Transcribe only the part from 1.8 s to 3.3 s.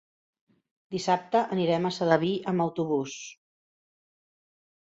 a Sedaví amb autobús.